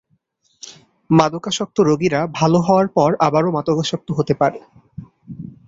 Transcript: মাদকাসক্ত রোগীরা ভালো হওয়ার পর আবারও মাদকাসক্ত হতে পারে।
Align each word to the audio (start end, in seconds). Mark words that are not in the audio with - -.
মাদকাসক্ত 1.09 1.77
রোগীরা 1.81 2.19
ভালো 2.39 2.57
হওয়ার 2.59 2.87
পর 2.87 3.09
আবারও 3.19 3.49
মাদকাসক্ত 3.51 4.07
হতে 4.11 4.33
পারে। 4.33 4.59